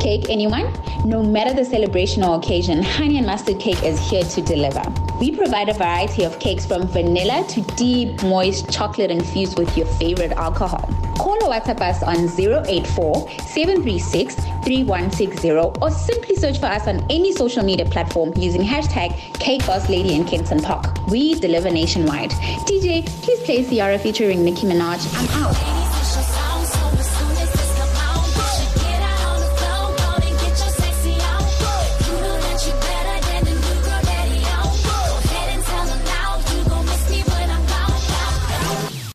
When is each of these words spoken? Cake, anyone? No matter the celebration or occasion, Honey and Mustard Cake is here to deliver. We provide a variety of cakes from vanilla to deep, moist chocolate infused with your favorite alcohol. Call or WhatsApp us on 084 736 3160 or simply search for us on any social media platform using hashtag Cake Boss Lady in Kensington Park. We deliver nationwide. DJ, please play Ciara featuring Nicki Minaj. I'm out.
Cake, 0.00 0.30
anyone? 0.30 0.72
No 1.04 1.22
matter 1.22 1.52
the 1.52 1.62
celebration 1.64 2.22
or 2.22 2.36
occasion, 2.38 2.82
Honey 2.82 3.18
and 3.18 3.26
Mustard 3.26 3.60
Cake 3.60 3.82
is 3.82 4.00
here 4.00 4.22
to 4.22 4.40
deliver. 4.40 4.82
We 5.20 5.30
provide 5.36 5.68
a 5.68 5.74
variety 5.74 6.24
of 6.24 6.38
cakes 6.38 6.64
from 6.64 6.86
vanilla 6.86 7.44
to 7.50 7.60
deep, 7.76 8.22
moist 8.22 8.72
chocolate 8.72 9.10
infused 9.10 9.58
with 9.58 9.76
your 9.76 9.86
favorite 9.86 10.32
alcohol. 10.32 10.88
Call 11.18 11.36
or 11.44 11.52
WhatsApp 11.52 11.82
us 11.82 12.02
on 12.02 12.30
084 12.66 13.28
736 13.40 14.36
3160 14.36 15.50
or 15.50 15.90
simply 15.90 16.34
search 16.34 16.58
for 16.58 16.66
us 16.66 16.86
on 16.86 17.04
any 17.10 17.30
social 17.30 17.62
media 17.62 17.84
platform 17.84 18.32
using 18.36 18.62
hashtag 18.62 19.14
Cake 19.38 19.66
Boss 19.66 19.90
Lady 19.90 20.14
in 20.14 20.24
Kensington 20.24 20.64
Park. 20.64 21.06
We 21.08 21.34
deliver 21.34 21.68
nationwide. 21.68 22.30
DJ, 22.66 23.04
please 23.22 23.40
play 23.42 23.64
Ciara 23.68 23.98
featuring 23.98 24.46
Nicki 24.46 24.66
Minaj. 24.66 25.06
I'm 25.14 25.44
out. 25.44 25.80